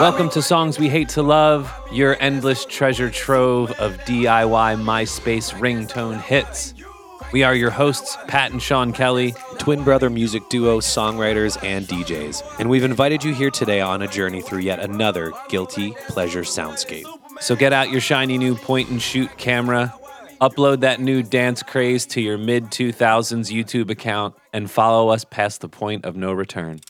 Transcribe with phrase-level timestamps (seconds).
[0.00, 6.22] Welcome to Songs We Hate to Love, your endless treasure trove of DIY MySpace ringtone
[6.22, 6.72] hits.
[7.32, 9.34] We are your hosts, Pat and Sean Kelly.
[9.58, 12.58] twin brother music duo, songwriters, and DJs.
[12.58, 17.04] And we've invited you here today on a journey through yet another guilty pleasure soundscape.
[17.40, 19.94] So get out your shiny new point and shoot camera,
[20.40, 25.60] upload that new dance craze to your mid 2000s YouTube account, and follow us past
[25.60, 26.80] the point of no return.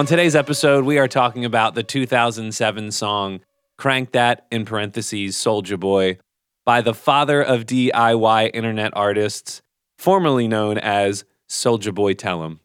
[0.00, 3.40] On today's episode, we are talking about the 2007 song
[3.76, 6.16] Crank That in parentheses Soulja Boy
[6.64, 9.60] by the father of DIY internet artists,
[9.98, 12.60] formerly known as Soulja Boy Tell 'em.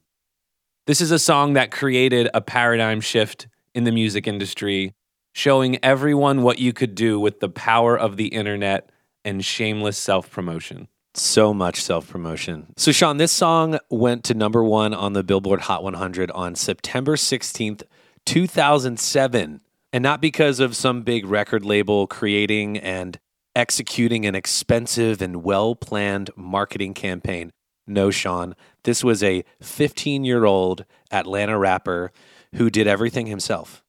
[0.87, 4.93] This is a song that created a paradigm shift in the music industry,
[5.33, 8.89] showing everyone what you could do with the power of the internet
[9.25, 10.87] and shameless self promotion.
[11.17, 12.73] So much self promotion.
[12.75, 17.15] So, Sean, this song went to number one on the Billboard Hot 100 on September
[17.15, 17.83] 16th,
[18.25, 19.61] 2007.
[19.93, 23.17] And not because of some big record label creating and
[23.55, 27.53] executing an expensive and well planned marketing campaign.
[27.87, 32.11] No, Sean, this was a 15 year old Atlanta rapper
[32.55, 33.85] who did everything himself.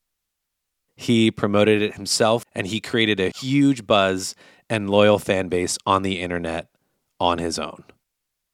[0.95, 4.37] He promoted it himself and he created a huge buzz
[4.71, 6.69] and loyal fan base on the internet
[7.21, 7.85] on his own.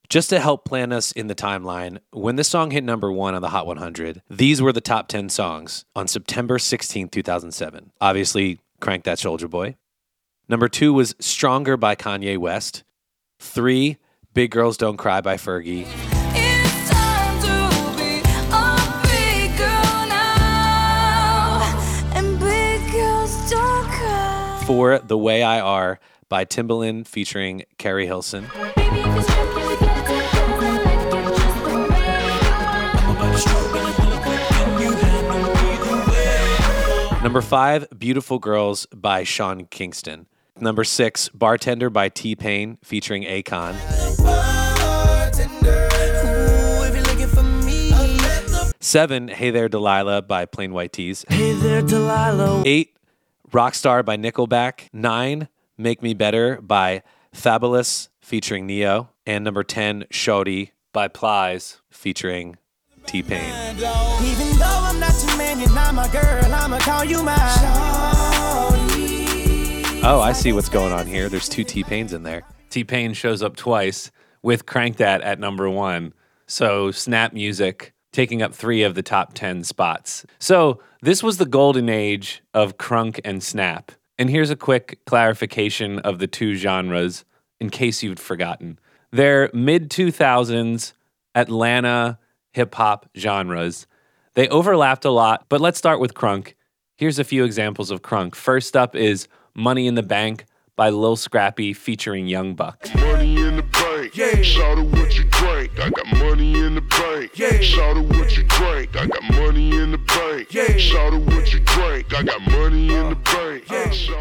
[0.08, 3.41] Just to help plan us in the timeline, when this song hit number one on
[3.41, 7.92] the Hot 100, these were the top 10 songs on September 16, 2007.
[7.98, 9.77] Obviously, Crank That Soulja Boy.
[10.48, 12.84] Number two was Stronger by Kanye West.
[13.38, 13.96] Three,
[14.34, 15.86] Big Girls Don't Cry by Fergie.
[16.34, 18.20] It's time to be
[18.52, 21.62] a big girl now,
[22.14, 24.62] and big girls don't cry.
[24.67, 26.01] Four, The Way I Are
[26.33, 28.47] by Timbaland featuring Keri Hilson.
[28.75, 30.41] Baby, if it's true, can we get it together?
[30.73, 30.95] Like
[33.20, 33.61] it just the
[34.73, 34.93] way you
[37.19, 37.23] are.
[37.23, 40.25] Number five, Beautiful Girls by Sean Kingston.
[40.59, 43.75] Number six, Bartender by T Pain featuring Akon.
[48.81, 51.27] Seven, Hey There Delilah by Plain White T's.
[51.29, 52.63] Hey there, Delilah.
[52.64, 52.97] Eight,
[53.51, 54.89] Rockstar by Nickelback.
[54.95, 55.49] Nine,
[55.83, 57.03] Make Me Better by
[57.35, 59.09] Fabolous featuring Ne-Yo.
[59.27, 61.81] And number 10, Shorty By Plies.
[61.91, 62.57] featuring
[63.07, 63.53] T Pain.
[63.77, 66.45] Even though I'm not your man, you're not my girl.
[66.45, 67.37] I'ma call you my.
[70.05, 71.29] Oh, I see what's going on here.
[71.29, 72.43] There's two T Pains in there.
[72.70, 74.11] T Pain shows up twice
[74.43, 76.13] with Crank That at number one.
[76.47, 80.27] So Snap Music taking up three of the top 10 spots.
[80.39, 83.93] So this was the golden age of crunk and snap.
[84.22, 87.24] And here's a quick clarification of the two genres
[87.58, 88.78] in case you'd forgotten.
[89.10, 90.92] They're mid 2000s
[91.34, 92.20] Atlanta
[92.52, 93.88] hip hop genres.
[94.34, 96.55] They overlapped a lot, but let's start with crunk.
[96.94, 98.36] Here's a few examples of crunk.
[98.36, 100.44] First up is Money in the Bank
[100.77, 102.94] by Lil Scrappy featuring Young Buck.
[102.94, 104.16] Money in the bank.
[104.16, 104.40] Yeah.
[104.42, 105.80] Shout out what you drink.
[105.80, 107.36] I got money in the bank.
[107.36, 107.60] Yeah.
[107.60, 108.96] Shout out what you drink.
[108.96, 110.54] I got money in the bank.
[110.54, 110.77] Yeah.
[110.77, 112.14] Shout out what you drink.
[112.14, 112.61] I got money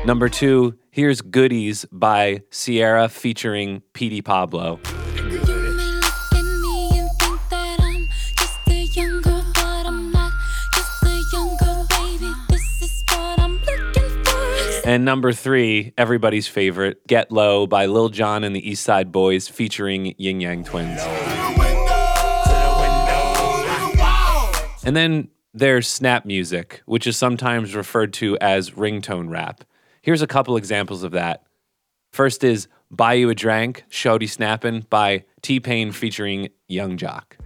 [0.03, 4.79] Number two, here's Goodies by Ciara featuring Petey Pablo.
[14.84, 19.50] And number three, everybody's favorite, Get Low by Lil Jon and the East Side Boyz
[19.50, 21.00] featuring Yin Yang Twins.
[24.83, 29.63] And then there's snap music, which is sometimes referred to as ringtone rap.
[30.03, 31.44] Here's a couple examples of that.
[32.12, 37.38] First is Buy You a Drank, Shawty Snappin' by T Pain featuring Yung Joc.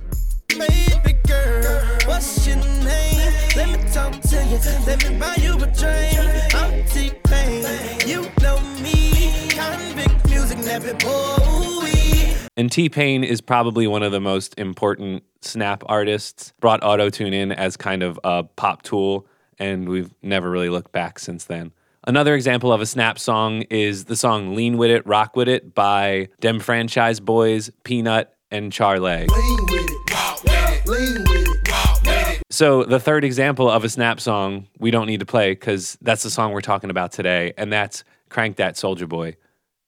[0.48, 3.34] Baby girl, what's your name?
[3.58, 4.58] Let me talk to you.
[4.88, 6.56] Let me buy you a drink.
[6.56, 8.08] I'm T-Pain.
[8.08, 9.50] You know me.
[9.50, 12.38] Convict music, never boy.
[12.56, 16.54] And T Pain is probably one of the most important snap artists.
[16.62, 19.28] Brought autotune in as kind of a pop tool,
[19.60, 21.74] and we've never really looked back since then.
[22.08, 25.74] Another example of a snap song is the song Lean With It, Rock With It
[25.74, 29.28] by Dem Franchize Boyz, Peanut, and Charlay.
[29.28, 30.14] Lean with it.
[30.14, 30.88] Walk with it.
[30.88, 31.72] Lean with it.
[31.72, 32.44] Walk with it.
[32.52, 36.22] So the third example of a snap song we don't need to play because that's
[36.22, 39.36] the song we're talking about today, and that's Crank That Soulja Boy.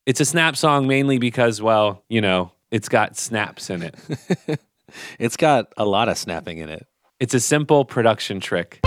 [0.07, 3.95] It's a snap song mainly because, well, you know, It's got snaps in it.
[5.19, 6.87] It's got a lot of snapping in it.
[7.19, 8.79] It's a simple production trick.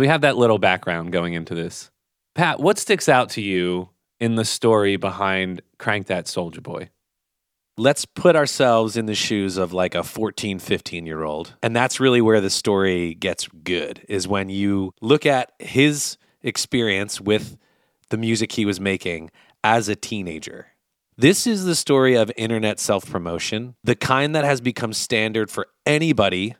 [0.00, 1.90] So we have that little background going into this.
[2.34, 6.88] Pat, what sticks out to you in the story behind Crank That Soulja Boy?
[7.76, 11.54] Let's put ourselves in the shoes of like a 14, 15 year old.
[11.62, 17.20] And that's really where the story gets good, is when you look at his experience
[17.20, 17.58] with
[18.08, 19.30] the music he was making
[19.62, 20.68] as a teenager.
[21.18, 25.66] This is the story of internet self promotion, the kind that has become standard for
[25.84, 26.56] anybody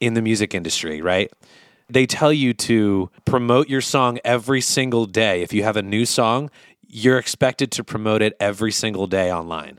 [0.00, 1.32] in the music industry, right?
[1.88, 5.42] They tell you to promote your song every single day.
[5.42, 6.50] If you have a new song,
[6.86, 9.78] you're expected to promote it every single day online.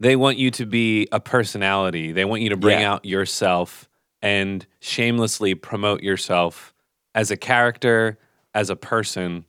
[0.00, 2.12] They want you to be a personality.
[2.12, 2.92] They want you to bring Yeah.
[2.92, 3.88] out yourself
[4.20, 6.74] and shamelessly promote yourself
[7.14, 8.18] as a character,
[8.54, 9.44] as a person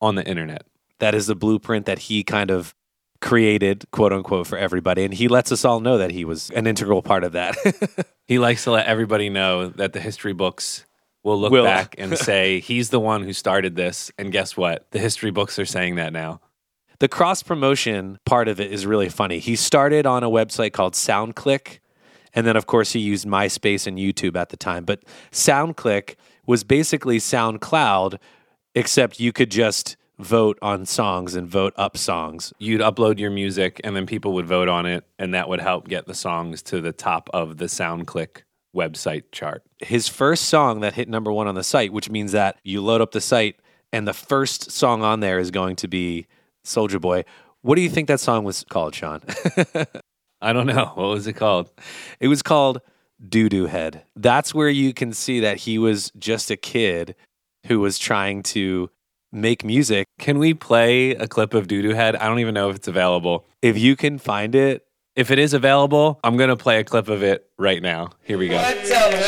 [0.00, 0.64] on the internet.
[0.98, 2.74] That is the blueprint that he kind of
[3.20, 5.04] created, quote unquote, for everybody.
[5.04, 7.56] And he lets us all know that he was an integral part of that.
[8.26, 10.86] He likes to let everybody know that the history books
[11.22, 11.64] will look Will.
[11.64, 14.10] back and say he's the one who started this.
[14.18, 14.90] And guess what?
[14.90, 16.40] The history books are saying that now.
[16.98, 19.38] the cross promotion part of it is really funny.
[19.38, 21.78] He started on a website called SoundClick.
[22.32, 24.84] And then, of course, he used MySpace and YouTube at the time.
[24.84, 25.02] But
[25.32, 26.14] SoundClick
[26.46, 28.18] was basically SoundCloud,
[28.74, 32.52] except you could just vote on songs and vote up songs.
[32.58, 35.04] You'd upload your music and then people would vote on it.
[35.18, 38.42] And that would help get the songs to the top of the SoundClick
[38.74, 39.62] website chart.
[39.78, 43.00] his first song that hit number one on the site, which means that you load
[43.00, 43.56] up the site
[43.92, 46.26] and the first song on there is going to be
[46.64, 47.24] Soulja Boy.
[47.62, 49.20] What do you think that song was called, Sean?
[50.40, 50.92] I don't know.
[50.94, 51.70] What was it called?
[52.20, 52.80] it was called
[53.26, 54.04] Doo Doo Head.
[54.16, 57.14] That's where you can see that he was just a kid
[57.66, 58.90] who was trying to
[59.32, 60.06] make music.
[60.18, 62.16] Can we play a clip of Doo Doo Head?
[62.16, 63.44] I don't even know if it's available.
[63.60, 64.86] If you can find it,
[65.20, 68.08] If it is available, I'm going to play a clip of it right now.
[68.22, 68.58] Here we go.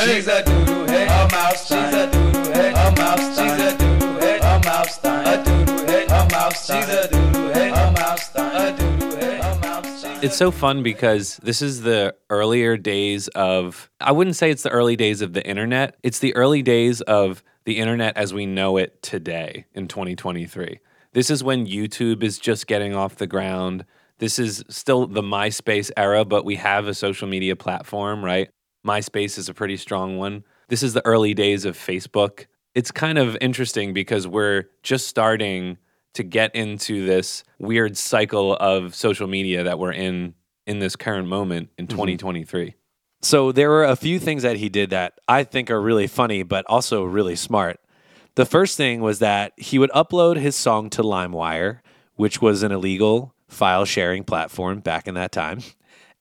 [0.06, 1.92] She's a doo-doo head, a mouth stein.
[1.92, 3.58] She's a doo-doo head, a mouth stein.
[3.58, 5.26] She's a doo-doo head, a mouth stein.
[5.26, 6.82] A doo-doo head, a mouth stein.
[6.82, 8.74] She's a doo-doo head, a mouth stein.
[8.74, 10.24] A doo-doo head, a mouth stein.
[10.24, 14.70] It's so fun because this is the earlier days of, I wouldn't say it's the
[14.70, 15.98] early days of the internet.
[16.02, 20.80] It's the early days of the internet as we know it today in 2023.
[21.12, 23.84] This is when YouTube is just getting off the ground.
[24.18, 28.48] This is still the MySpace era, but we have a social media platform, right?
[28.86, 30.44] MySpace is a pretty strong one.
[30.68, 32.46] This is the early days of Facebook.
[32.74, 35.78] It's kind of interesting because we're just starting
[36.14, 40.34] to get into this weird cycle of social media that we're in
[40.66, 41.96] in this current moment in mm-hmm.
[41.96, 42.74] 2023.
[43.22, 46.42] So there were a few things that he did that I think are really funny,
[46.42, 47.80] but also really smart.
[48.34, 51.80] The first thing was that he would upload his song to LimeWire,
[52.16, 55.60] which was an illegal file sharing platform back in that time.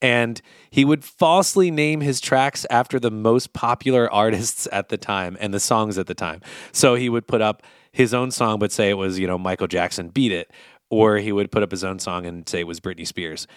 [0.02, 0.42] And
[0.72, 5.54] he would falsely name his tracks after the most popular artists at the time and
[5.54, 6.42] the songs at the time.
[6.72, 9.68] So he would put up his own song, but say it was, you know, Michael
[9.68, 10.52] Jackson Beat It.
[10.90, 13.48] Or he would put up his own song and say it was Britney Spears.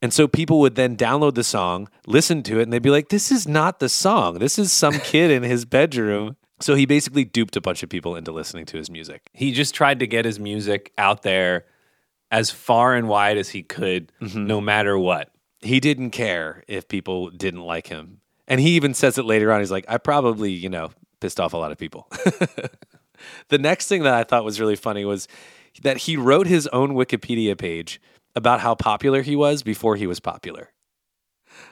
[0.00, 3.08] And so people would then download the song, listen to it, and they'd be like,
[3.08, 4.38] this is not the song.
[4.38, 6.36] This is some kid in his bedroom.
[6.60, 9.22] So he basically duped a bunch of people into listening to his music.
[9.32, 11.64] He just tried to get his music out there
[12.34, 14.44] as far and wide as he could, mm-hmm.
[14.44, 15.30] no matter what.
[15.60, 18.22] He didn't care if people didn't like him.
[18.48, 19.60] And he even says it later on.
[19.60, 22.08] He's like, I probably, you know, pissed off a lot of people.
[23.50, 25.28] the next thing that I thought was really funny was
[25.84, 28.00] that he wrote his own Wikipedia page
[28.34, 30.70] about how popular he was before he was popular.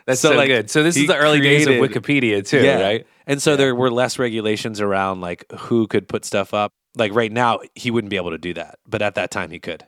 [0.06, 0.70] That's So, so, like, good.
[0.70, 2.80] So this is the early days of Wikipedia too, yeah.
[2.80, 3.06] right?
[3.26, 6.70] And so there were less regulations around like who could put stuff up.
[6.94, 9.58] Like right now, he wouldn't be able to do that, but at that time he
[9.58, 9.84] could.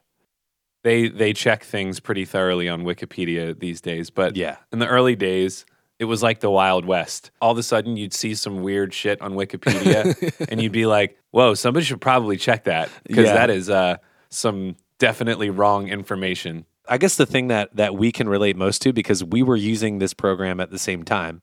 [0.85, 4.59] They they check things pretty thoroughly on Wikipedia these days, but Yeah.
[4.73, 5.67] in the early days,
[5.99, 7.31] it was like the Wild West.
[7.41, 11.19] All of a sudden, you'd see some weird shit on Wikipedia, and you'd be like,
[11.31, 13.35] "Whoa, somebody should probably check that because Yeah.
[13.35, 13.97] that is uh,
[14.29, 18.93] some definitely wrong information." I guess the thing that that we can relate most to
[18.93, 21.41] because we were using this program at the same time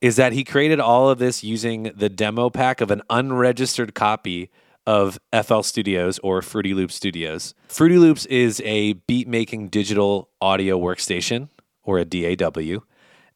[0.00, 4.50] is that he created all of this using the demo pack of an unregistered copy
[4.86, 7.54] of FL Studios or Fruity Loops Studios.
[7.68, 11.48] Fruity Loops is a beat making digital audio workstation
[11.82, 12.80] or a DAW.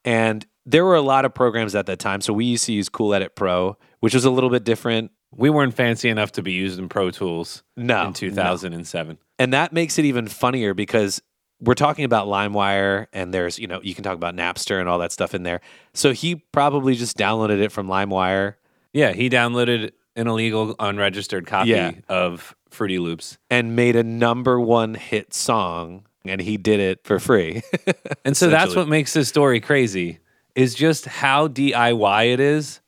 [0.04, 2.20] And there were a lot of programs at that time.
[2.20, 5.10] So we used to use Cool Edit Pro, which was a little bit different.
[5.32, 9.18] We weren't fancy enough to be using Pro Tools No, in 2007.
[9.38, 11.22] And that makes it even funnier because
[11.60, 14.98] we're talking about LimeWire and there's, you know, you can talk about Napster and all
[14.98, 15.60] that stuff in there.
[15.94, 18.54] So he probably just downloaded it from LimeWire.
[18.92, 21.92] Yeah, he downloaded an illegal, unregistered copy Yeah.
[22.08, 23.38] of Fruity Loops.
[23.50, 27.62] and made a number one hit song, and he did it for free.
[28.24, 28.76] And so that's Essentially.
[28.84, 30.18] what makes this story crazy
[30.54, 32.80] is just how DIY it is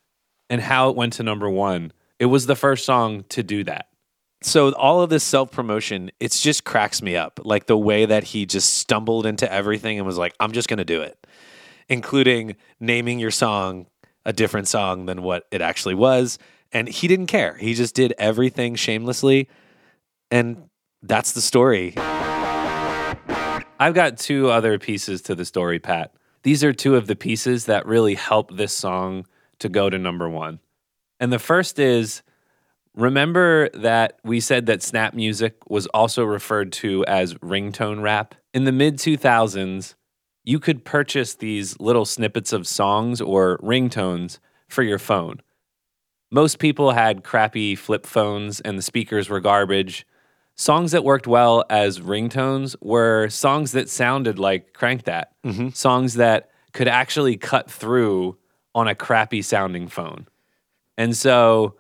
[0.51, 1.93] and how it went to number 1.
[2.19, 3.87] It was the first song to do that.
[4.43, 7.41] so all of this self promotion, it's just cracks me up.
[7.45, 10.85] Like the way that he just stumbled into everything and was like, I'm just gonna
[10.85, 11.17] do it.
[11.89, 13.87] Including naming your song
[14.25, 16.39] a different song than what it actually was.
[16.73, 17.55] And he didn't care.
[17.55, 19.49] He just did everything shamelessly.
[20.31, 20.69] And
[21.03, 21.95] that's the story.
[23.79, 26.15] I've got two other pieces to the story, Pat.
[26.45, 29.27] These are two of the pieces that really help this song
[29.59, 30.61] to go to number one.
[31.21, 32.23] And the first is
[32.95, 38.35] remember that we said that snap music was also referred to as ringtone rap?
[38.55, 39.95] In the mid 2000s,
[40.45, 44.39] you could purchase these little snippets of songs or ringtones
[44.69, 45.41] for your phone.
[46.35, 50.07] Most people had crappy flip phones and the speakers were garbage.
[50.57, 55.69] Songs that worked well as ringtones were songs that sounded like Crank That, mm-hmm.
[55.71, 58.39] songs that could actually cut through
[58.75, 60.27] on a crappy sounding phone.
[60.97, 61.77] And so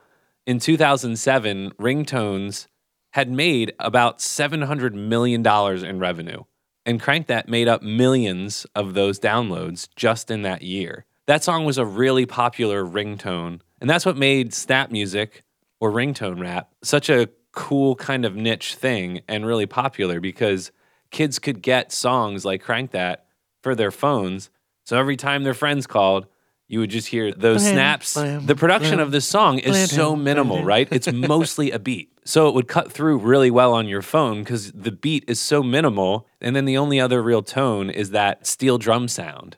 [0.46, 2.66] in 2007, ringtones
[3.12, 5.46] had made about $700 million
[5.86, 6.42] in revenue.
[6.84, 11.06] And Crank That made up millions of those downloads just in that year.
[11.26, 13.60] That song was a really popular ringtone.
[13.82, 15.42] And that's what made snap music
[15.80, 20.70] or ringtone rap such a cool kind of niche thing and really popular because
[21.10, 23.26] kids could get songs like Crank That
[23.62, 24.50] for their phones.
[24.86, 26.26] So every time their friends called,
[26.68, 28.14] you would just hear those snaps.
[28.46, 30.88] the production of this song is so minimal, right?
[30.90, 32.10] It's mostly a beat.
[32.24, 35.62] So it would cut through really well on your phone because the beat is so
[35.62, 36.28] minimal.
[36.40, 39.56] And then the only other real tone is that steel drum sound.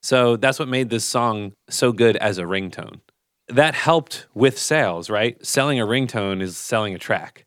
[0.00, 3.00] So that's what made this song so good as a ringtone.
[3.48, 5.44] That helped with sales, right?
[5.44, 7.46] Selling a ringtone is selling a track.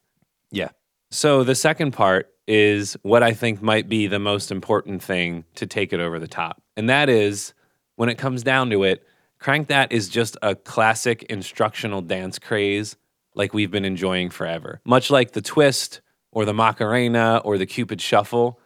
[0.51, 0.69] Yeah.
[1.11, 5.65] So the second part is what I think might be the most important thing to
[5.65, 6.61] take it over the top.
[6.75, 7.53] And that is
[7.95, 9.05] when it comes down to it,
[9.39, 12.95] Crank That is just a classic instructional dance craze
[13.33, 14.81] like we've been enjoying forever.
[14.85, 18.59] Much like the twist or the Macarena or the Cupid Shuffle.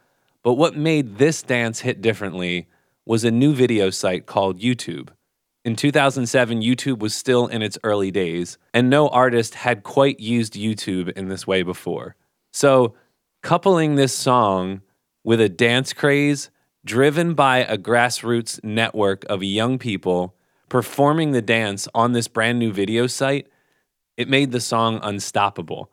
[0.43, 2.67] But what made this dance hit differently
[3.05, 5.09] was a new video site called YouTube.
[5.65, 10.53] In 2007, YouTube was still in its early days, and no artist had quite used
[10.53, 12.15] YouTube in this way before.
[12.53, 12.93] So,
[13.41, 14.81] coupling this song
[15.23, 16.51] with a dance craze
[16.85, 20.35] driven by a grassroots network of young people
[20.69, 23.47] performing the dance on this brand new video site,
[24.17, 25.91] it made the song unstoppable.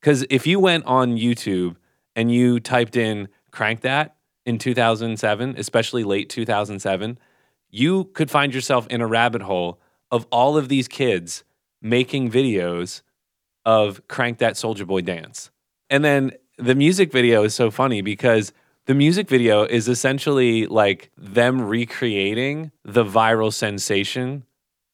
[0.00, 1.76] Because if you went on YouTube
[2.14, 7.18] and you typed in Crank That in 2007, especially late 2007,
[7.74, 9.80] you could find yourself in a rabbit hole
[10.12, 11.42] of all of these kids
[11.82, 13.02] making videos
[13.64, 15.50] of Crank That Soulja Boy dance.
[15.90, 18.52] And then the music video is so funny because
[18.86, 24.44] the music video is essentially like them recreating the viral sensation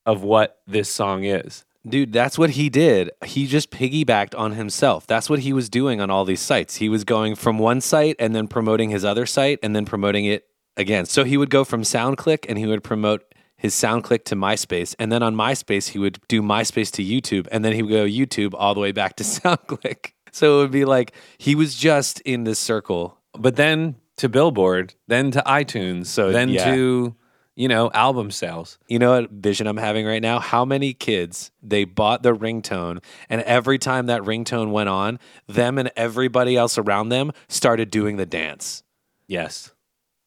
[0.06, 1.66] of what this song is.
[1.86, 3.10] Dude, that's what he did.
[3.26, 5.06] He just piggybacked on himself.
[5.06, 6.76] That's what he was doing on all these sites.
[6.76, 10.24] He was going from one site and then promoting his other site and then promoting
[10.24, 10.46] it
[10.80, 11.04] again.
[11.06, 13.22] So he would go from SoundClick and he would promote
[13.56, 14.94] his SoundClick to MySpace.
[14.98, 17.46] And then on MySpace, he would do MySpace to YouTube.
[17.52, 20.12] And then he would go YouTube all the way back to SoundClick.
[20.32, 23.18] So it would be like he was just in this circle.
[23.38, 26.74] But then to Billboard, then to iTunes, so then Yeah.
[26.74, 27.14] to,
[27.56, 28.78] you know, album sales.
[28.88, 30.38] You know what vision I'm having right now?
[30.40, 35.78] How many kids they bought the ringtone, and every time that ringtone went on, them
[35.78, 38.82] and everybody else around them started doing the dance.
[39.26, 39.72] Yes.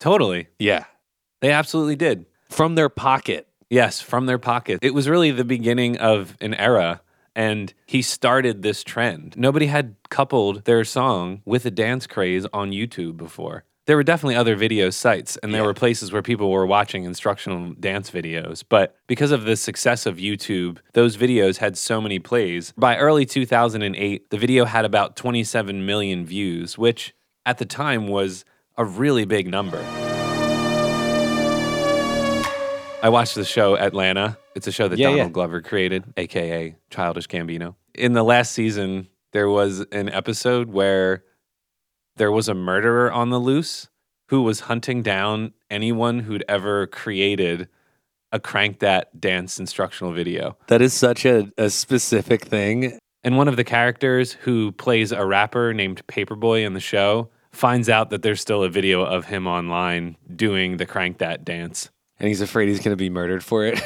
[0.04, 0.48] Totally.
[0.60, 0.84] Yeah.
[1.40, 2.26] They absolutely did.
[2.50, 3.48] From their pocket.
[3.70, 4.80] Yes, from their pocket.
[4.82, 7.00] It was really the beginning of an era,
[7.38, 9.36] and he started this trend.
[9.38, 13.64] Nobody had coupled their song with a dance craze on YouTube before.
[13.86, 15.68] There were definitely other video sites, and there Yeah.
[15.68, 18.62] were places where people were watching instructional dance videos.
[18.68, 22.74] But because of the success of YouTube, those videos had so many plays.
[22.78, 27.14] By early 2008, the video had about 27 million views, which
[27.46, 28.44] at the time was
[28.78, 29.80] a really big number.
[33.02, 34.38] I watched the show Atlanta.
[34.56, 35.32] It's a show that Yeah, Donald yeah.
[35.32, 37.76] Glover created, aka Childish Gambino.
[37.94, 41.24] In the last season, there was an episode where
[42.16, 43.90] there was a murderer on the loose
[44.30, 47.68] who was hunting down anyone who'd ever created
[48.32, 50.58] a crank that dance instructional video.
[50.68, 52.98] That is such a, a specific thing.
[53.24, 57.30] And one of the characters who plays a rapper named Paper Boi in the show
[57.54, 61.90] finds out that there's still a video of him online doing the crank that dance.
[62.20, 63.82] And he's afraid he's going to be murdered for it.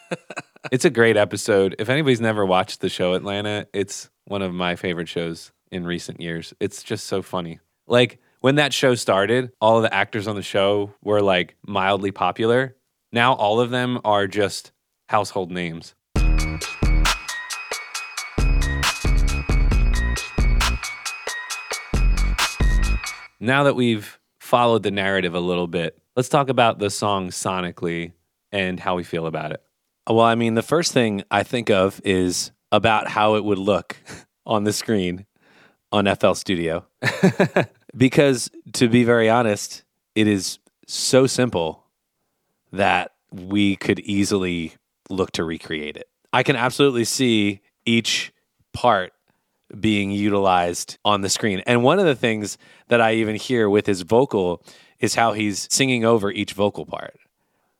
[0.72, 1.74] it's a great episode.
[1.78, 6.20] If anybody's never watched the show Atlanta, it's one of my favorite shows in recent
[6.20, 6.52] years.
[6.60, 7.60] It's just so funny.
[7.86, 12.10] Like when that show started, all of the actors on the show were like mildly
[12.10, 12.76] popular.
[13.12, 14.72] Now all of them are just
[15.08, 15.94] household names.
[23.40, 28.12] Now that we've followed the narrative a little bit, let's talk about the song sonically
[28.52, 29.62] and how we feel about it.
[30.08, 33.96] Well, I mean, the first thing I think of is about how it would look
[34.46, 35.24] on the screen
[35.90, 36.86] on FL Studio.
[37.96, 41.84] because to be very honest, it is so simple
[42.72, 44.74] that we could easily
[45.08, 46.08] look to recreate it.
[46.32, 48.32] I can absolutely see each
[48.72, 49.12] part
[49.78, 51.62] being utilized on the screen.
[51.66, 52.58] And one of the things
[52.88, 54.64] that I even hear with his vocal
[54.98, 57.16] is how he's singing over each vocal part.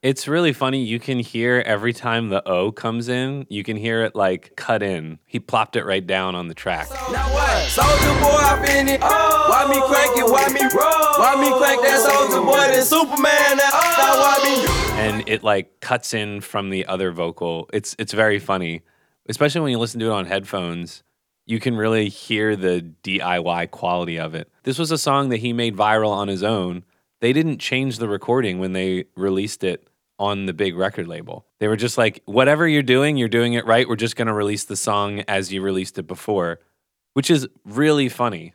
[0.03, 0.83] It's really funny.
[0.83, 4.83] You can hear every time the O comes in, you can hear it like cut
[4.83, 5.19] in.
[5.27, 6.89] He plopped it right down on the track.
[7.13, 7.69] Now what?
[7.69, 9.01] Soulja boy, I been it.
[9.03, 10.25] Why me crank it?
[10.25, 11.21] Why me roll?
[11.21, 12.73] Why me crank that Soulja boy?
[12.73, 13.59] Then Superman.
[13.59, 15.07] That now why me?
[15.07, 17.69] And it like cuts in from the other vocal.
[17.71, 18.81] It's it's very funny.
[19.29, 21.03] Especially when you listen to it on headphones,
[21.51, 24.49] you can really hear the DIY quality of it.
[24.63, 26.85] This was a song that he made viral on his own.
[27.21, 31.47] They didn't change the recording when they released it on the big record label.
[31.59, 33.89] They were just like, whatever you're doing, you're doing it right.
[33.89, 36.61] We're just going to release the song as you released it before,
[37.15, 38.55] which is really funny.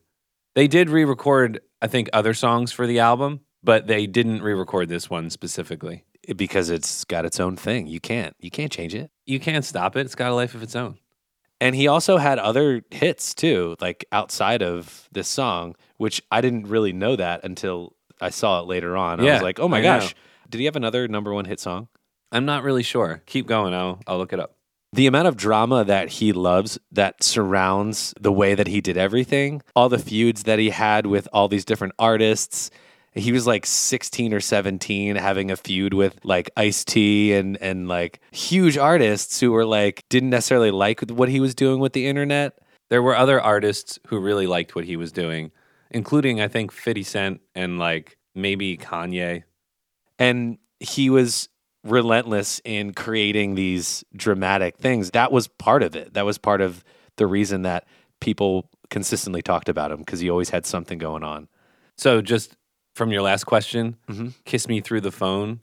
[0.53, 4.53] They did re record, I think, other songs for the album, but they didn't re
[4.53, 6.05] record this one specifically.
[6.37, 7.87] because it's got its own thing.
[7.87, 9.11] You can't you can't change it.
[9.25, 10.97] You can't stop it, it's got a life of its own.
[11.61, 16.67] And he also had other hits too, like outside of this song, which I didn't
[16.67, 19.19] really know that until I saw it later on.
[19.19, 19.99] I was like, "Oh my I know.
[19.99, 20.15] gosh.
[20.49, 21.87] Did he have another number 1 hit song?"
[22.31, 23.21] I'm not really sure.
[23.25, 24.57] Keep going, I'll, I'll look it up.
[24.91, 29.61] The amount of drama that he loves that surrounds the way that he did everything,
[29.75, 32.71] all the feuds that he had with all these different artists.
[33.15, 37.87] He was like 16 or 17 having a feud with like Ice T and and
[37.87, 42.07] like huge artists who were like didn't necessarily like what he was doing with the
[42.07, 42.59] internet.
[42.89, 45.51] There were other artists who really liked what he was doing,
[45.89, 49.43] including, I think, 50 Cent and like maybe Kanye.
[50.19, 51.47] and he was
[51.85, 55.11] relentless in creating these dramatic things.
[55.11, 56.13] That was part of it.
[56.13, 56.83] That was part of
[57.15, 57.87] the reason that
[58.19, 61.47] people consistently talked about him because he always had something going on.
[61.97, 62.57] So, just
[62.95, 64.33] from your last question, Mhm.
[64.45, 65.59] Kiss Me Through the Phone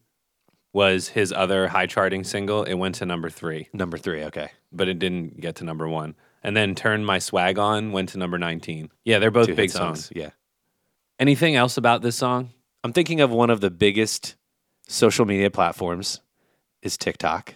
[0.72, 2.62] was his other high charting single.
[2.64, 4.50] It went to number three, Number three, okay.
[4.70, 6.14] but it didn't get to number one.
[6.42, 8.90] And then Turn My Swag On went to number 19.
[9.04, 10.10] Yeah, they're both Two big songs.
[10.14, 10.30] Yeah.
[11.18, 12.50] Anything else about this song?
[12.84, 14.34] I'm thinking of one of the biggest
[14.88, 16.20] social media platforms
[16.82, 17.54] is TikTok.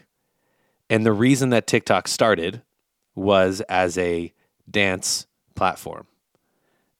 [0.88, 2.62] And the reason that TikTok started
[3.14, 4.32] was as a
[4.70, 6.06] dance platform.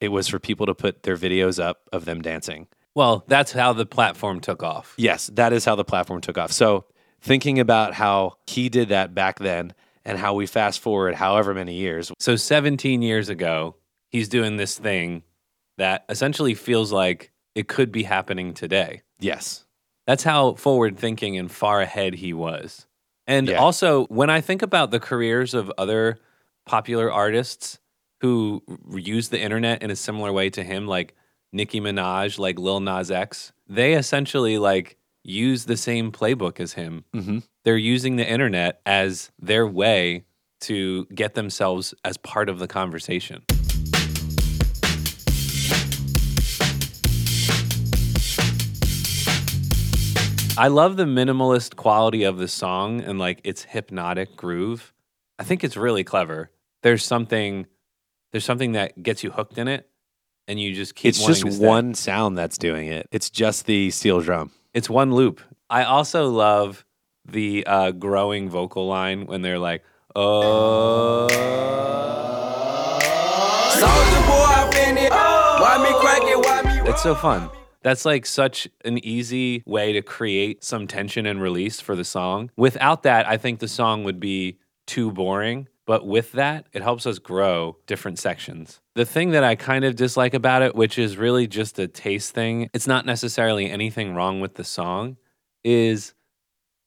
[0.00, 2.66] It was for people to put their videos up of them dancing.
[2.94, 4.94] Well, that's how the platform took off.
[4.96, 6.52] Yes, that is how the platform took off.
[6.52, 6.84] So,
[7.20, 11.74] thinking about how he did that back then and how we fast forward however many
[11.74, 13.76] years, So 17 years ago,
[14.10, 15.22] he's doing this thing
[15.78, 19.02] that essentially feels like it could be happening today.
[19.18, 19.62] yes.
[20.06, 22.86] That's how forward thinking and far ahead he was.
[23.26, 23.56] And Yeah.
[23.58, 26.18] also, when I think about the careers of other
[26.64, 27.80] popular artists
[28.26, 28.60] who
[28.92, 31.14] r- use the internet in a similar way to him, like
[31.52, 37.04] Nicki Minaj, like Lil Nas X, they essentially like use the same playbook as him.
[37.14, 37.44] Mhm.
[37.64, 40.24] They're using the internet as their way
[40.62, 43.44] to get themselves as part of the conversation.
[50.58, 54.92] I love the minimalist quality of the song and like its hypnotic groove.
[55.38, 56.50] I think it's really clever.
[56.82, 57.66] There's something
[58.36, 59.88] there's something that gets you hooked in it
[60.46, 63.08] and you just keep It's just to one sound that's doing it.
[63.10, 64.50] It's just the steel drum.
[64.74, 65.40] It's one loop.
[65.70, 66.84] I also love
[67.24, 71.28] the uh, growing vocal line when they're like, "Oh."
[73.70, 75.10] Soulja boy, I been it.
[75.10, 76.36] Why me crank it?
[76.36, 76.90] Why me roll?
[76.90, 77.48] It's so fun.
[77.80, 82.50] That's like such an easy way to create some tension and release for the song.
[82.54, 85.68] Without that, I think the song would be too boring.
[85.86, 88.80] But with that, it helps us grow different sections.
[88.94, 92.34] The thing that I kind of dislike about it, which is really just a taste
[92.34, 95.16] thing, it's not necessarily anything wrong with the song,
[95.62, 96.12] is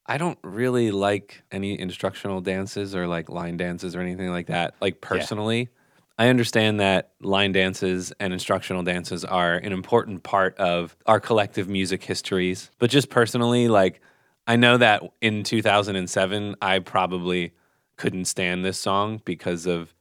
[0.05, 4.75] I don't really like any instructional dances or like line dances or anything like that.
[4.81, 5.69] Like personally,
[6.17, 11.69] I understand that line dances and instructional dances are an important part of our collective
[11.69, 14.01] music histories, but just personally, like
[14.45, 17.53] I know that in 2007, I probably
[17.99, 19.93] couldn't stand this song because of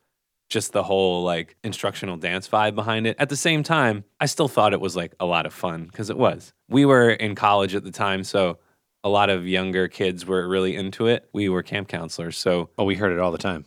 [0.49, 3.17] just the whole like instructional dance vibe behind it.
[3.19, 6.09] At the same time, I still thought it was like a lot of fun because
[6.09, 6.55] it was.
[6.71, 8.59] We were in college at the time, so
[9.05, 11.29] a lot of younger kids were really into it.
[11.35, 13.67] We were camp counselors, so Oh, we heard it all the time.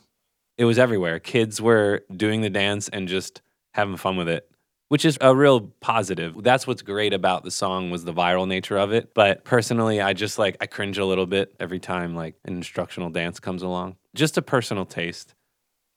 [0.58, 1.20] it was everywhere.
[1.20, 3.42] Kids were doing the dance and just
[3.76, 4.50] having fun with it,
[4.90, 6.42] which is a real positive.
[6.44, 9.14] That's what's great about the song was the viral nature of it.
[9.14, 13.10] But personally, I just like I cringe a little bit every time like an instructional
[13.12, 13.98] dance comes along.
[14.16, 15.34] Just a personal taste.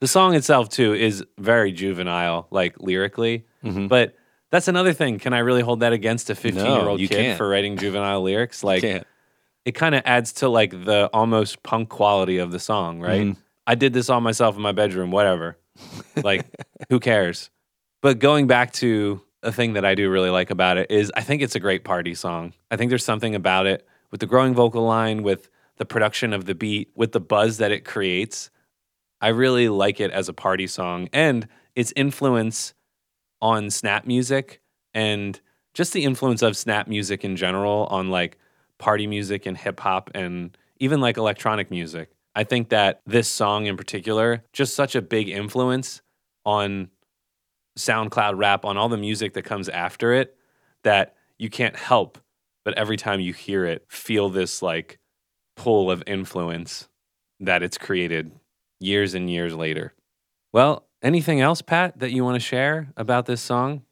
[0.01, 3.47] The song itself too is very juvenile, like lyrically.
[3.89, 4.17] But
[4.51, 5.19] that's another thing.
[5.19, 7.39] Can I really hold that against a 15 year old you kid can't.
[7.39, 8.63] for writing juvenile lyrics?
[8.63, 8.85] Like
[9.65, 13.23] it kind of adds to like the almost punk quality of the song, right?
[13.23, 13.41] Mm-hmm.
[13.67, 15.57] I did this all myself in my bedroom, whatever.
[16.23, 16.45] Like,
[16.91, 17.51] who cares?
[18.03, 21.23] But going back to a thing that I do really like about it is I
[21.23, 22.53] think it's a great party song.
[22.71, 26.45] I think there's something about it with the growing vocal line, with the production of
[26.45, 28.51] the beat, with the buzz that it creates.
[29.21, 32.75] I really like it as a party song and its influence
[33.41, 34.61] on snap music
[34.93, 35.41] and
[35.73, 38.39] just the influence of snap music in general on like
[38.79, 42.11] party music and hip hop and even like electronic music.
[42.35, 46.03] I think that this song in particular, just such a big influence
[46.45, 46.91] on
[47.79, 50.37] SoundCloud rap, on all the music that comes after it,
[50.83, 52.19] that you can't help
[52.65, 54.99] but every time you hear it, feel this like
[55.57, 56.89] pull of influence
[57.41, 58.33] that it's created
[58.81, 59.95] years and years later.
[60.53, 63.83] Well, anything else, Pat, that you want to share about this song?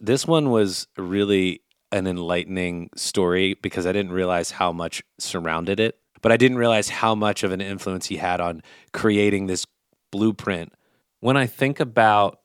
[0.00, 5.98] This one was really an enlightening story because I didn't realize how much surrounded it,
[6.20, 9.64] but I didn't realize how much of an influence he had on creating this
[10.10, 10.72] blueprint.
[11.20, 12.40] when I think about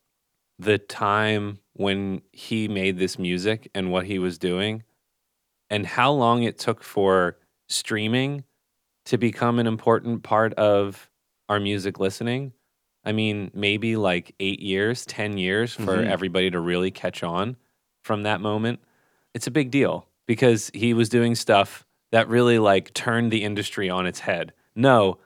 [0.57, 4.83] the time when he made this music and what he was doing,
[5.69, 7.37] and how long it took for
[7.71, 8.43] streaming
[9.05, 11.09] to become an important part of
[11.49, 12.53] our music listening.
[13.03, 16.05] I mean, maybe like eight years, 10 years for Mhm.
[16.05, 17.57] everybody to really catch on
[18.03, 18.79] from that moment.
[19.33, 23.89] It's a big deal because he was doing stuff that really like turned the industry
[23.89, 24.53] on its head.
[24.75, 25.17] No,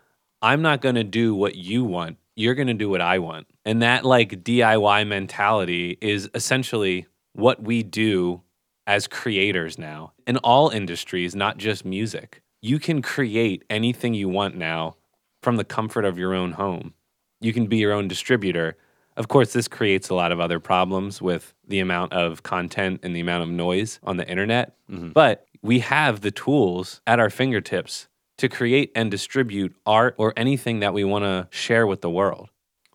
[0.42, 2.18] I'm not going to do what you want.
[2.36, 3.48] You're going to do what I want.
[3.66, 8.42] And that like DIY mentality is essentially what we do
[8.88, 12.42] as creators now in all industries, not just music.
[12.62, 14.96] You can create anything you want now
[15.42, 16.94] from the comfort of your own home.
[17.40, 18.78] You can be your own distributor.
[19.18, 23.16] Of course, this creates a lot of other problems with the amount of content and
[23.16, 24.76] the amount of noise on the internet.
[24.90, 25.10] Mm-hmm.
[25.10, 30.80] But we have the tools at our fingertips to create and distribute art or anything
[30.80, 32.50] that we want to share with the world.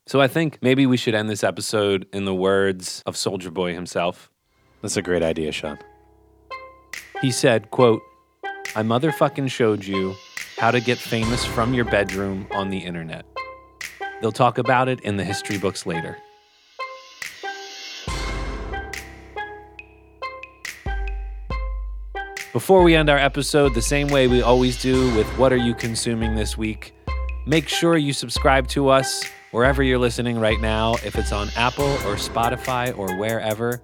[0.06, 3.74] So I think maybe we should end this episode in the words of Soulja Boy
[3.74, 4.30] himself.
[4.82, 5.78] That's a great idea, Sean.
[7.20, 8.02] He said, quote,
[8.74, 10.14] I motherfucking showed you
[10.58, 13.26] how to get famous from your bedroom on the internet.
[14.20, 16.16] They'll talk about it in the history books later.
[22.52, 25.72] Before we end our episode, the same way we always do with What Are You
[25.72, 26.92] Consuming This Week,
[27.46, 31.84] make sure you subscribe to us wherever you're listening right now, if it's on Apple
[31.84, 33.80] or Spotify or wherever.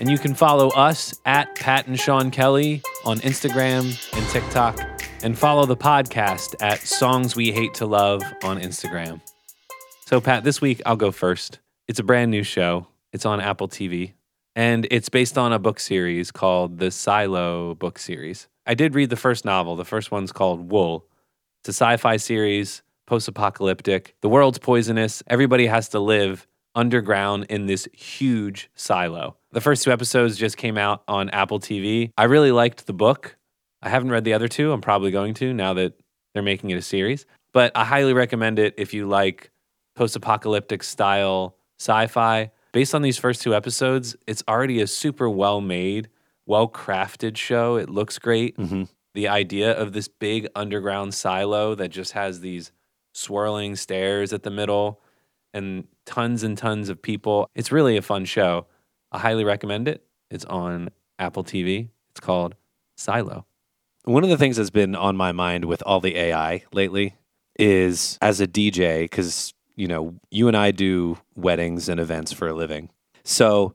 [0.00, 3.82] And you can follow us at Pat and Sean Kelly on Instagram
[4.16, 4.78] and TikTok,
[5.22, 9.20] and follow the podcast at Songs We Hate to Love on Instagram.
[10.06, 11.58] So, Pat, this week I'll go first.
[11.86, 14.14] It's a brand new show, it's on Apple TV,
[14.56, 18.48] and it's based on a book series called the Silo book series.
[18.66, 19.76] I did read the first novel.
[19.76, 21.06] The first one's called Wool.
[21.60, 24.16] It's a sci fi series, post apocalyptic.
[24.22, 25.22] The world's poisonous.
[25.26, 26.47] Everybody has to live
[26.78, 29.36] underground in this huge silo.
[29.50, 32.12] The first two episodes just came out on Apple TV.
[32.16, 33.36] I really liked the book.
[33.82, 34.72] I haven't read the other two.
[34.72, 35.94] I'm probably going to now that
[36.32, 37.26] they're making it a series.
[37.52, 39.50] But I highly recommend it if you like
[39.96, 42.52] post apocalyptic style sci fi.
[42.72, 46.08] Based on these first two episodes, it's already a super well made,
[46.46, 47.74] well crafted show.
[47.76, 48.56] It looks great.
[48.56, 48.84] Mm-hmm.
[49.14, 52.70] The idea of this big underground silo that just has these
[53.14, 55.00] swirling stairs at the middle
[55.52, 57.50] and tons and tons of people.
[57.54, 58.66] It's really a fun show.
[59.12, 60.02] I highly recommend it.
[60.30, 61.90] It's on Apple TV.
[62.10, 62.54] It's called
[62.96, 63.44] Silo.
[64.04, 67.14] One of the things that's been on my mind with all the AI lately
[67.58, 72.48] is as a DJ, because, you know, you and I do weddings and events for
[72.48, 72.88] a living.
[73.22, 73.74] So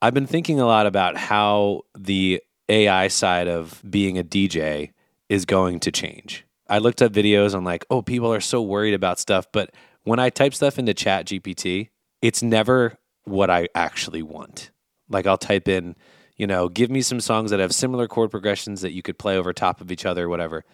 [0.00, 4.92] I've been thinking a lot about how the AI side of being a DJ
[5.28, 6.44] is going to change.
[6.68, 9.46] I looked up videos on like, oh, people are so worried about stuff.
[9.52, 11.88] But when I type stuff into Chat GPT,
[12.22, 14.70] it's never what I actually want.
[15.08, 15.96] Like I'll type in,
[16.36, 19.36] You know, give me some songs that have similar chord progressions that you could play
[19.36, 20.64] over top of each other, whatever.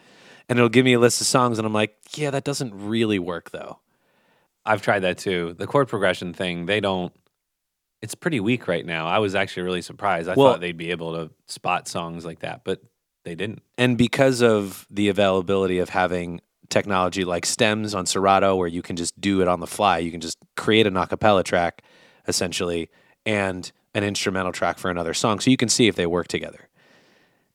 [0.49, 3.19] And it'll give me a list of songs, and I'm like, yeah, that doesn't really
[3.19, 3.79] work though.
[4.65, 5.55] I've tried that too.
[5.59, 7.13] The chord progression thing, they don't.
[8.03, 9.07] It's pretty weak right now.
[9.07, 10.29] I was actually really surprised.
[10.29, 12.81] I Well- thought they'd be able to spot songs like that, but
[13.25, 13.63] they didn't.
[13.77, 16.41] And because of the availability of having
[16.71, 20.11] technology like stems on Serato, where you can just do it on the fly, you
[20.11, 21.83] can just create an a cappella track
[22.27, 22.89] essentially
[23.27, 25.41] and an instrumental track for another song.
[25.41, 26.69] So you can see if they work together.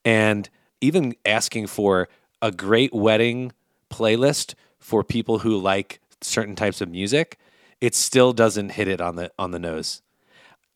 [0.04, 0.50] And
[0.82, 2.10] even asking for
[2.42, 3.54] a great wedding
[3.90, 7.40] playlist for people who like certain types of music,
[7.82, 10.02] it still doesn't hit it on the on the nose.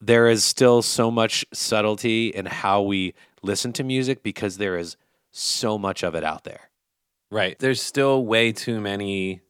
[0.01, 4.95] There is still so much subtlety in how we listen to music because there is
[5.31, 6.68] so much of it out there.
[7.31, 7.57] Right.
[7.59, 9.41] There's still way too many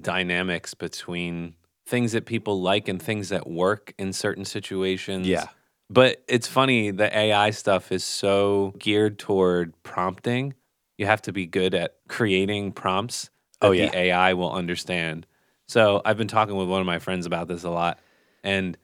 [0.00, 1.54] dynamics between
[1.86, 5.26] things that people like and things that work in certain situations.
[5.26, 5.46] Yeah.
[5.90, 10.54] But it's funny, the AI stuff is so geared toward prompting.
[10.98, 13.90] You have to be good at creating prompts that Oh, yeah.
[13.90, 15.26] the AI will understand.
[15.68, 17.98] So I've been talking with one of my friends about this a lot.
[18.42, 18.76] And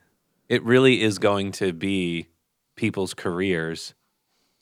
[0.47, 2.27] it really is going to be
[2.75, 3.93] people's careers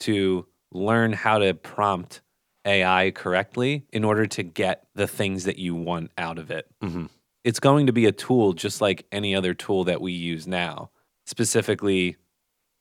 [0.00, 2.20] to learn how to prompt
[2.64, 6.66] AI correctly in order to get the things that you want out of it.
[6.82, 7.06] Mm-hmm.
[7.44, 10.90] It's going to be a tool just like any other tool that we use now,
[11.26, 12.16] specifically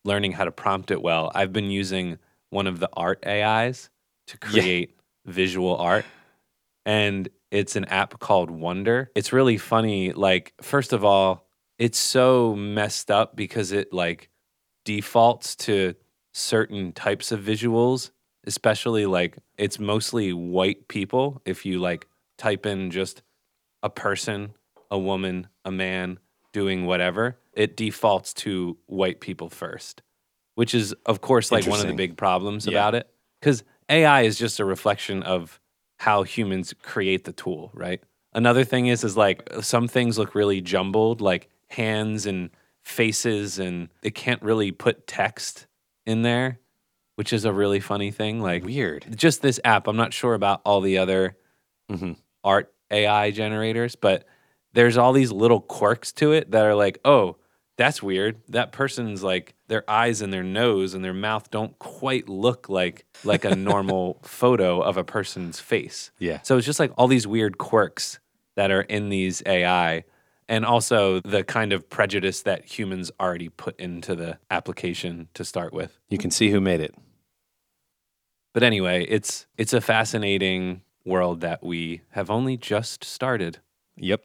[0.04, 1.32] learning how to prompt it well.
[1.34, 3.90] I've been using one of the art AIs
[4.28, 6.06] to create visual art,
[6.86, 9.12] and it's an app called Wonder.
[9.16, 10.12] It's really funny.
[10.12, 14.30] Like, first of all, it's so messed up because it like
[14.84, 15.96] defaults to
[16.34, 18.12] certain types of visuals,
[18.50, 21.40] especially like it's mostly white people.
[21.46, 22.08] If you like
[22.38, 23.22] type in just
[23.84, 24.56] a person,
[24.90, 26.18] a woman, a man
[26.52, 30.02] doing whatever, it defaults to white people first,
[30.56, 32.72] which is, of course, like one of the big problems Yeah.
[32.72, 33.08] about it.
[33.40, 35.62] Because AI is just a reflection of
[36.00, 38.02] how humans create the tool, right?
[38.34, 42.50] Another thing is, is like some things look really jumbled, like hands and
[42.82, 45.68] faces, and it can't really put text
[46.08, 46.60] in there,
[47.20, 48.40] which is a really funny thing.
[48.42, 49.06] Like Weird.
[49.14, 49.88] just this app.
[49.90, 51.36] I'm not sure about all the other
[51.92, 52.16] Mhm.
[52.46, 54.24] art AI generators, but
[54.72, 57.36] there's all these little quirks to it that are like, oh,
[57.76, 58.38] that's weird.
[58.48, 63.06] That person's like their eyes and their nose and their mouth don't quite look like
[63.26, 66.12] like a normal photo of a person's face.
[66.20, 66.40] Yeah.
[66.44, 68.20] So it's just like all these weird quirks
[68.56, 70.06] that are in these AI
[70.48, 75.74] and also the kind of prejudice that humans already put into the application to start
[75.74, 76.00] with.
[76.08, 76.96] You can see who made it.
[78.54, 83.60] But anyway, it's it's a fascinating world that we have only just started.
[83.98, 84.22] Yep.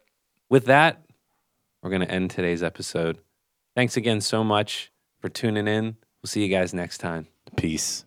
[0.48, 1.02] With that,
[1.82, 3.18] we're going to end today's episode.
[3.74, 5.96] Thanks again so much for tuning in.
[6.22, 7.26] We'll see you guys next time.
[7.56, 8.04] Peace.